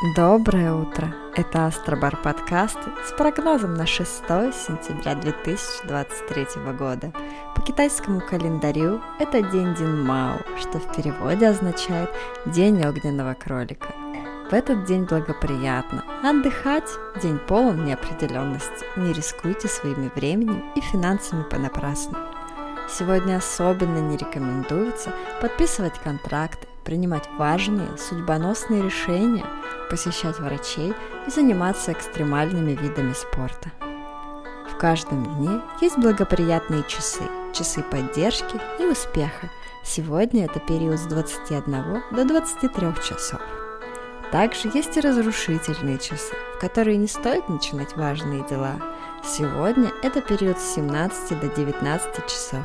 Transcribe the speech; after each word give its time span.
Доброе 0.00 0.74
утро! 0.74 1.12
Это 1.34 1.66
Астробар 1.66 2.16
подкасты 2.22 2.88
с 3.04 3.10
прогнозом 3.10 3.74
на 3.74 3.84
6 3.84 4.06
сентября 4.06 5.16
2023 5.16 6.46
года. 6.78 7.12
По 7.56 7.62
китайскому 7.62 8.20
календарю 8.20 9.00
это 9.18 9.42
день 9.42 9.74
Дин 9.74 10.04
Мао, 10.04 10.38
что 10.56 10.78
в 10.78 10.94
переводе 10.94 11.48
означает 11.48 12.10
День 12.46 12.80
огненного 12.86 13.34
кролика. 13.34 13.88
В 14.48 14.52
этот 14.52 14.84
день 14.84 15.02
благоприятно 15.02 16.04
отдыхать, 16.22 16.88
день 17.20 17.40
полон 17.48 17.84
неопределенности, 17.84 18.84
не 18.94 19.12
рискуйте 19.12 19.66
своими 19.66 20.12
временем 20.14 20.64
и 20.76 20.80
финансами 20.80 21.42
понапрасну. 21.42 22.16
Сегодня 22.88 23.38
особенно 23.38 23.98
не 23.98 24.16
рекомендуется 24.16 25.12
подписывать 25.40 25.98
контракты, 25.98 26.68
принимать 26.88 27.28
важные, 27.36 27.98
судьбоносные 27.98 28.82
решения, 28.82 29.44
посещать 29.90 30.38
врачей 30.38 30.94
и 31.26 31.30
заниматься 31.30 31.92
экстремальными 31.92 32.70
видами 32.70 33.12
спорта. 33.12 33.70
В 34.72 34.78
каждом 34.78 35.22
дне 35.36 35.60
есть 35.82 35.98
благоприятные 35.98 36.82
часы, 36.88 37.24
часы 37.52 37.82
поддержки 37.82 38.58
и 38.80 38.86
успеха. 38.86 39.50
Сегодня 39.84 40.46
это 40.46 40.60
период 40.60 40.98
с 40.98 41.04
21 41.04 42.04
до 42.10 42.24
23 42.24 42.70
часов. 43.06 43.42
Также 44.32 44.70
есть 44.72 44.96
и 44.96 45.00
разрушительные 45.02 45.98
часы, 45.98 46.34
в 46.56 46.58
которые 46.58 46.96
не 46.96 47.06
стоит 47.06 47.50
начинать 47.50 47.94
важные 47.96 48.46
дела. 48.48 48.76
Сегодня 49.22 49.92
это 50.02 50.22
период 50.22 50.58
с 50.58 50.74
17 50.76 51.38
до 51.38 51.48
19 51.48 52.26
часов. 52.26 52.64